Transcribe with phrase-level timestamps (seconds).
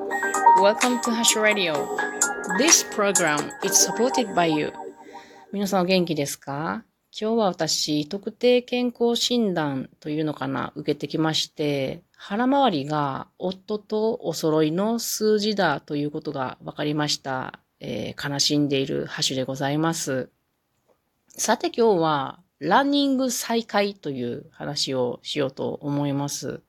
[0.00, 1.74] Welcome to Hash Radio.
[2.58, 4.72] This program is supported by you.
[5.52, 6.84] 皆さんお元気ですか？
[7.12, 17.60] 今日は私、特定健康診断というのかな、受けてきまして、腹回りが夫とお揃いの数字だということが分かりました。
[17.80, 20.30] えー、悲しんでいるハッシュでございます。
[21.28, 26.60] さて今日は、ランニング再開という話をしようと思います。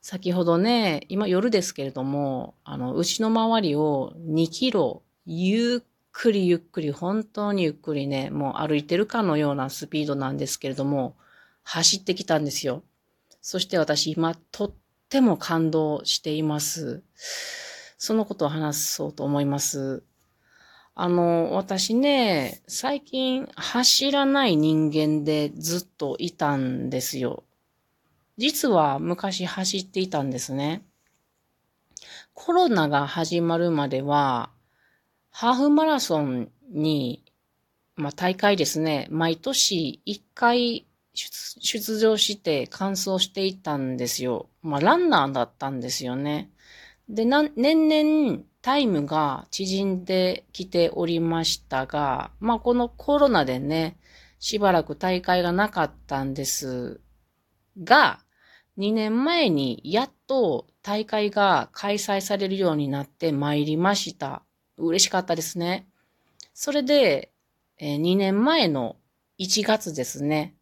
[0.00, 5.80] 先ほどね、今夜ですけれども、あの、牛の周りを2キロ、ゆっ
[6.12, 11.16] くりゆっくり、本当にゆっくりね、もう歩いてるかのようなスピードなんですけれども、
[11.64, 12.84] 走ってきたんですよ。
[13.42, 14.72] そして私今、とっ
[15.08, 17.02] ても感動しています。
[17.98, 20.04] そのことを話そうと思います。
[20.96, 27.42] あの、私ね、最近走らない人間でずっといたんですよ。
[28.36, 30.84] 実は昔走っていたんですね。
[32.32, 34.50] コロナが始まるまでは、
[35.30, 37.24] ハーフマラソンに、
[37.96, 44.48] まあ、大会ですね、毎年1回出場して完走していたんですよ。
[44.62, 46.50] まあ、ランナーだったんですよね。
[47.08, 53.96] で、年々タイムが縮んできておりましたが、まあこのコロナでね、
[54.38, 57.00] しばらく大会がなかったんです
[57.82, 58.20] が、
[58.78, 64.42] 2年前にやっと大会が開催されるようになってまいりました。
[64.76, 65.86] 嬉しかったですね。
[66.54, 67.30] それで、
[67.78, 68.96] え2年前の
[69.38, 70.54] 1月ですね、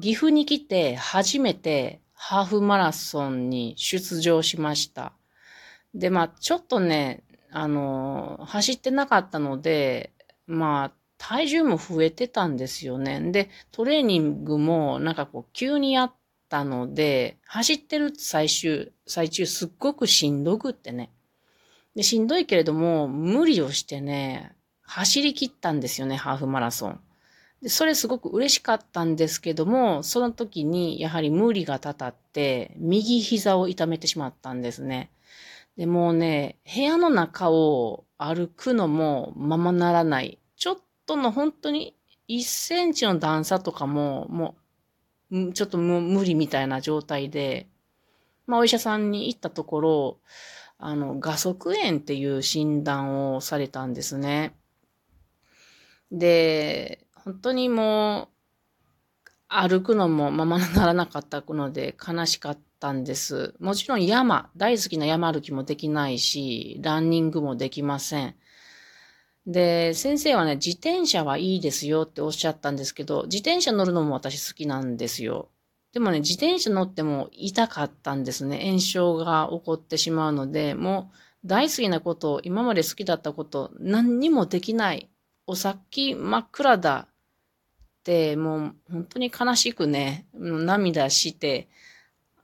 [0.00, 5.12] 岐阜に来て初めてハーフマラソンに出場しました。
[5.94, 10.12] で、まあ、ちょっとね、あの、走ってなかったので、
[10.46, 13.20] まあ、体重も増えてたんですよね。
[13.32, 16.14] で、トレーニングもなんかこう急にやっ
[16.48, 21.10] たので、走ってる最終、最中すっごくしんどくってね。
[21.96, 27.00] で、しんどいけれども、無理をしてね、走り切ったんですよね、ハーフマラソン。
[27.62, 35.10] で、それすごく嬉しかったんですけども、その時にやはり無理がたたって、右膝を痛めてしまったんですね。
[35.78, 40.40] で、もうね、部屋の中を歩くのもままならない。
[40.56, 41.96] ちょっとの本当に
[42.28, 44.56] 1センチの段差とかも、も
[45.30, 47.68] う、ちょっともう無理みたいな状態で、
[48.46, 50.18] まあお医者さんに行ったところ、
[50.78, 54.56] あの、画側炎っていう診断をされたんですね。
[56.10, 58.38] で、本当にもう、
[59.46, 63.54] 歩くのもままならなかったので悲しかったたんです。
[63.60, 68.34] もちろん山、大好きな山歩きもできないし、ランニングもできません。
[69.46, 75.48] で、先生はね、自転車はいいですよっておっしゃったんですけど、自転車乗るのも私好きなんですよ。
[75.92, 78.60] でもね、自転車乗っても痛かったんですね。
[78.66, 85.08] 炎症が起こってしまうので、もう大好きなことを、今まで好きだったこと、何にもできない。
[85.46, 87.08] お先真っ暗だ。
[87.08, 91.68] って、もう本当に悲しくね、涙して、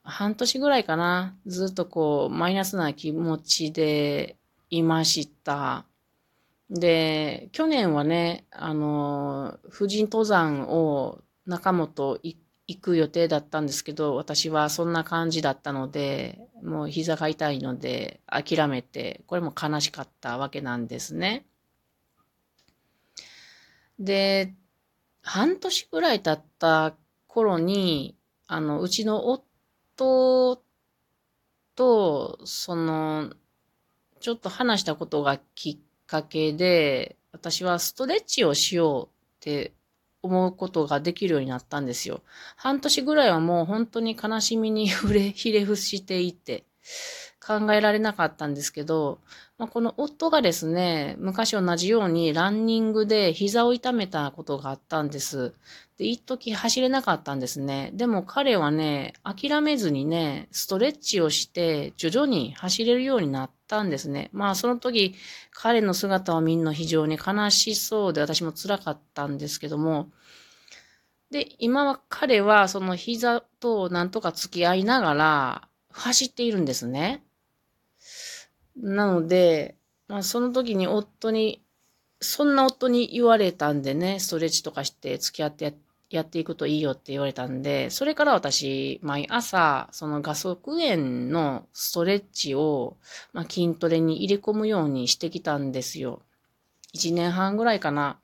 [0.04, 4.36] 半年ぐらいかな、ずっとこう、マイナスな気持ちで
[4.68, 5.86] いました。
[6.70, 12.36] で、去年はね、あの、婦人登山を仲間と行
[12.80, 21.46] く予定だったんですけど、私はそんな感じだったので、もう膝が痛いので諦めて、これも悲しかったわけなんですね。
[23.98, 24.54] で、
[25.22, 26.94] 半年ぐらい経った
[27.26, 28.16] 頃に、
[28.46, 29.44] あの、うちの夫
[29.96, 30.62] と、
[32.44, 33.32] その、
[34.20, 39.08] ちょっと話したことがきっかけで、私はストレッチをしようっ
[39.40, 39.72] て
[40.22, 42.22] 思うことができるようになったんですよ。
[42.56, 46.64] 半年ぐらいはもう本当に悲しみに 触れ、ひれ伏していて、
[47.46, 49.18] 考えられなかったんですけど、
[49.58, 55.52] まあ、この夫がですね、昔同じようにランニングで膝を痛めたことがあったんです。
[55.98, 57.90] で、一時走れなかったんですね。
[57.92, 64.30] でも彼はね、諦めずにね、ストレッチをして徐々に走れるようになったんですね。
[64.32, 65.14] まあその時、
[65.52, 70.08] 彼の姿を見るの非常に悲しそうで私も辛かったんですけども、
[71.30, 77.22] で、今は彼はその膝となんとか付き合いながら走っているんですね。
[78.76, 79.76] なので、
[80.08, 81.62] まあ、その時に夫に、
[82.20, 85.74] そんな夫に言われたんでね、ストレッチとかして付き合って
[86.10, 90.96] やっていくといいよって言われたんで、それから私、毎朝、その画側炎
[91.30, 92.96] のストレッチを、
[93.32, 96.22] まあ、筋トレに入れ込むようにしてきたんですよ。
[96.92, 98.18] 一年半ぐらいかな。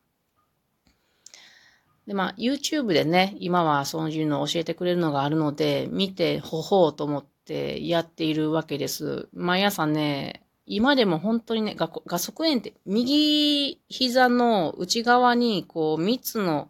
[2.07, 9.29] で、まあ、YouTube でね、今はそういうのを教えてくれるのがあるので、見て、ほほうと思ってやっているわけです。
[9.33, 10.40] 毎朝ね、
[10.73, 16.69] 今でも本当にね、画画側炎って右膝の内側にこう3つの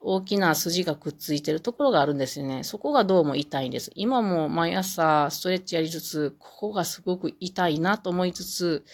[0.00, 2.64] 大きな筋がくっついてるところがあるんですよね。
[2.64, 3.92] そこがどうも痛いんです。
[3.94, 8.86] 今も毎朝ストレッチやりつつ、ここがすごく痛いなと思いつつ、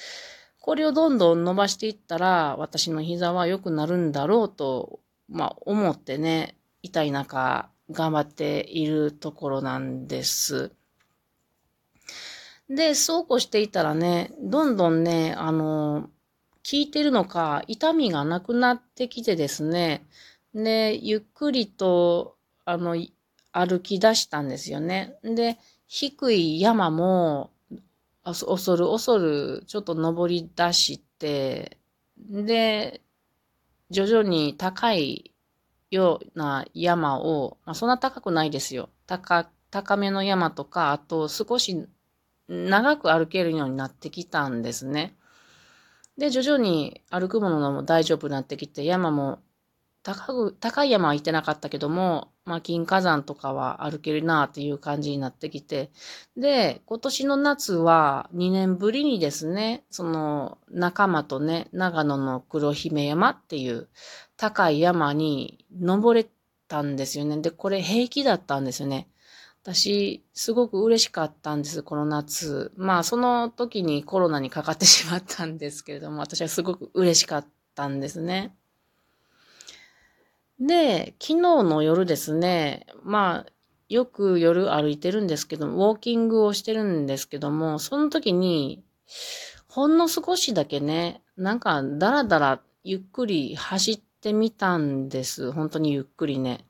[0.60, 4.98] これをどんどん伸ばしていったら、私の膝は良くなるんだろうと、
[5.28, 10.72] まあ思ってね、痛い中、頑張っているところなんです。
[12.68, 16.10] で、そうこうしていたらね、どんどんね、あの、効
[16.72, 20.04] いてるのか、痛みがなくなってきてですね、
[20.52, 22.96] で、ゆっくりと、あの、
[23.52, 25.16] 歩き出したんですよね。
[25.22, 27.52] で、低い山も、
[28.24, 31.78] 恐る恐るちょっと登り出して、
[32.18, 33.02] で、
[33.90, 35.32] 徐々に高い
[35.92, 38.90] ような山を、まあ、そんな高くないですよ。
[39.06, 41.86] 高、高めの山とか、あと少し
[42.48, 45.16] 長く歩けるようになってきたんですね。
[46.18, 49.40] で、徐々に歩くものも大丈夫になってきて、山も
[50.06, 55.90] 高く、高い山は行ってなかったけども、まあ、金火山とかは歩けるなっていう感じになってきて、
[56.36, 63.88] で、今年の夏は2年ぶりにですね、その仲間とね、長野の黒姫山っていう
[64.36, 66.30] 高い山に登れ
[66.68, 67.38] たんですよね。
[67.38, 69.08] で、これ平気だったんですよね。
[69.66, 72.70] 私、すごく嬉しかったんです、この夏。
[72.76, 78.54] まあ、その時にコロナにかかってしまったんですけれども、私はすごく嬉しかったんですね。
[80.60, 81.34] で、昨日
[81.64, 83.52] の夜ですね、まあ、
[83.88, 88.84] よく夜歩いてるんですけど、ウォーキングをしてるんですけども、その時に、
[89.66, 95.50] ほんの少しだけね、なんか、だらだらゆっくり走ってみたんです。
[95.50, 96.65] 本当にゆっくりね。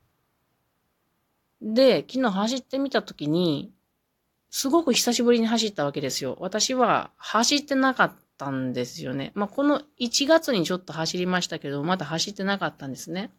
[1.69, 3.73] で、昨日走ってみた時に、
[4.51, 6.37] すごく久しぶりに走ったわけですよ。
[6.41, 9.33] 私は走ってなかったんですよね。
[9.35, 13.33] まあ、この1月にちょっと走りましたけど、まだ走ってなかったんですね。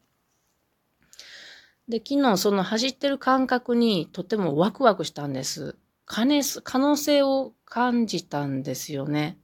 [1.88, 5.78] で、昨日その走ってる感覚にとてもワクワクしたんです。
[6.06, 9.38] 可能性を感じたんですよね。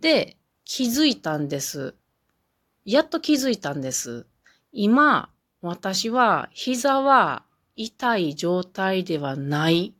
[0.00, 1.96] で、気づいたんです。
[2.84, 4.26] やっと気づいたんです。
[4.70, 5.30] 今、
[5.60, 7.42] 私は膝は
[7.78, 9.94] 痛い状態ではない。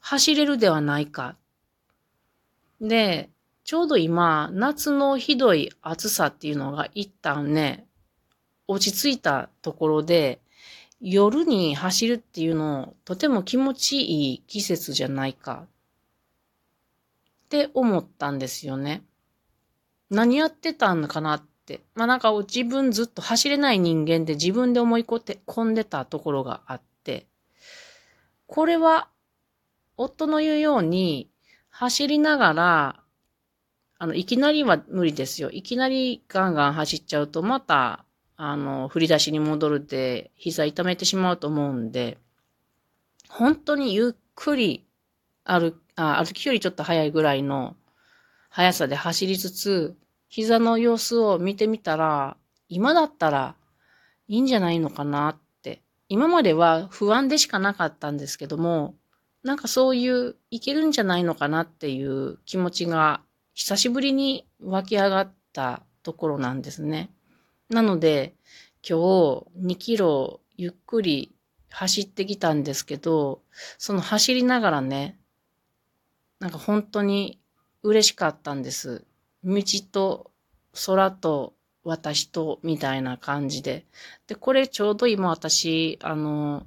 [0.00, 1.36] 走れるではないか。
[2.80, 3.30] で、
[3.64, 7.88] ちょうど今、夏のひどい暑さっていうのが一旦ね、
[8.68, 10.40] 落ち着いたところで、
[11.00, 15.68] 夜に走るっていうのをとても気持ちいい季節じゃないかっ
[17.48, 19.02] て思ったんですよね。
[20.08, 21.42] 何やってたのかなっ。
[21.94, 27.26] まあなんか自分ずっと走れない人間で自分で思い込んでたところがあって、
[28.46, 29.08] これは
[29.96, 31.30] 夫の言うように
[31.70, 33.00] 走りながら、
[33.98, 35.50] あの、いきなりは無理ですよ。
[35.50, 38.04] いきなりガンガン走っちゃうとまた
[38.36, 42.18] あの、振り出しに戻るで、膝痛めてしまうと思うんで、
[43.28, 44.86] 本当にゆっくり
[45.44, 47.76] 歩、あ歩きよりちょっと早いぐらいの
[48.50, 49.96] 速さで走りつつ、
[50.34, 52.36] 膝の様子を見てみたら、
[52.68, 53.54] 今だったら
[54.26, 55.80] いいんじゃないのかなって。
[56.08, 58.96] 今までは不安でしかなかったんですけども、
[59.44, 63.20] なんかそういういけるんじゃないのかなっていう気持ちが
[63.52, 67.10] 久しぶりに湧き上がったところなんですね。
[67.68, 68.34] なので、
[68.82, 71.32] 今日2キロゆっくり
[71.70, 73.42] 走ってきたんですけど、
[73.78, 75.16] その走りながらね、
[76.40, 77.38] なんか本当に
[77.84, 79.04] 嬉しかったんです。
[79.44, 80.30] 道と
[80.86, 81.54] 空と
[81.84, 83.86] 私とみたいな感じで。
[84.26, 86.66] で、これちょうど今私、あの、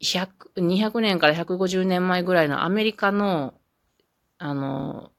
[0.00, 3.54] 100、200年から150年前ぐらいのアメリカの、
[4.38, 5.10] あの、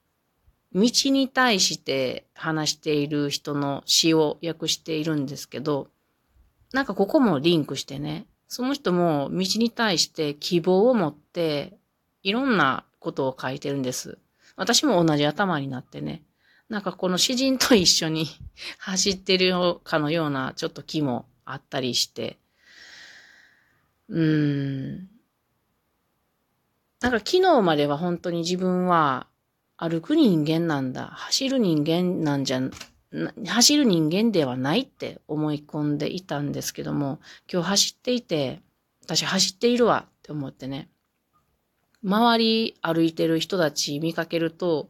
[0.74, 5.88] 道に対して話している人の詩を訳しているんですけど、
[6.72, 11.78] なんかここもリンクしてね、その人も道に対して希望を持って、
[12.22, 14.20] いろんなことを書いてるんです。
[14.56, 16.22] 私も同じ頭になってね、
[16.70, 18.28] なんかこの詩人と一緒に
[18.78, 22.38] 走ってるかのようなちょっと気もあったりして、
[24.08, 25.10] うーん。
[27.02, 29.28] なんか昨日までは本当に自分は
[29.78, 31.08] 歩く人間なんだ。
[31.08, 32.62] 走る人間なんじゃ、
[33.48, 37.20] 走る人間ではないって思い込んでいたんですけども、
[37.52, 38.62] 今日走っていて、
[39.04, 40.90] 私走っているわって思ってね。
[42.04, 44.90] 周り歩いてる人たち見かけると、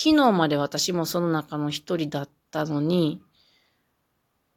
[0.00, 3.20] 昨日まで私もその中の一人だったのに、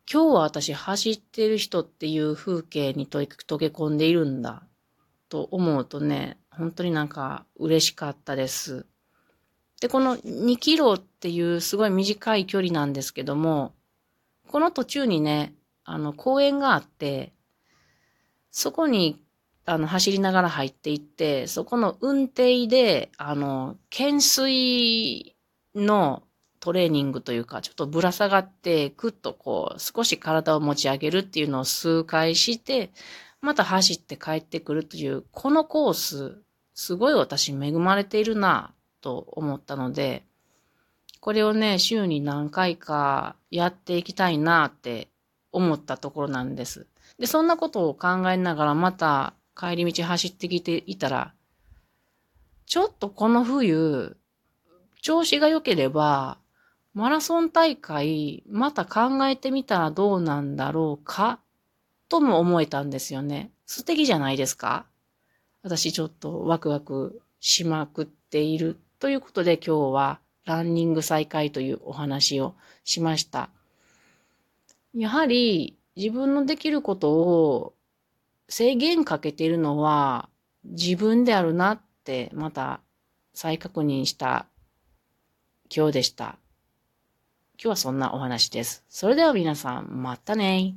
[0.07, 3.25] 今日は私走ってる人っていう風景に溶
[3.57, 4.61] け込んでいるんだ
[5.29, 8.85] と思うとね、本当になんか嬉しかったです。
[9.81, 13.73] で、この2キロっていうすごい短い距離なんですけども、
[14.47, 17.33] この途中にね、あの、公園があって、
[18.51, 19.19] そこに、
[19.65, 25.35] あの、走りながら入っていって、そこの運転で、あの、懸垂
[25.75, 26.23] の
[26.59, 32.91] トレーニングというか、ちょっとぶら下がって、ぐっとこう、少し体を持ち上げるっていうのを数回して、
[33.41, 36.41] また走って帰ってくるという、このコース、
[36.73, 40.23] すごい私恵まれているな、と思ったので、
[41.19, 45.09] これをね、週に何回かやっていきたいなって
[45.51, 46.87] 思ったところなんです。
[47.19, 51.33] で、そんなことを考えながらまた帰り道走ってきていたら、
[52.65, 54.17] ちょっとこの冬、
[55.01, 56.37] 調子が良ければ、
[56.93, 61.39] マラソン大会、また考えてみたらどうなんだろうか
[62.09, 63.51] とも思えたんですよね。
[63.65, 64.85] 素敵じゃないですか
[65.63, 73.49] 私ちょっとワクワクしまくっているということで今日はランニング再開というお話をしました。
[74.93, 77.73] やはり自分のできることを
[78.51, 80.29] 制限かけてるのは
[80.65, 82.81] 自分であるなってまた
[83.33, 84.45] 再確認した
[85.73, 86.37] 今日でした。
[87.55, 88.83] 今日はそんなお話です。
[88.89, 90.75] それでは皆さん、またね